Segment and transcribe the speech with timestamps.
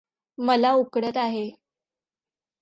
[0.37, 1.49] मला उकडत आहे.